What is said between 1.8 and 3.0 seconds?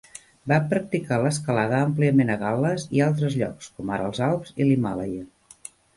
àmpliament a Gal·les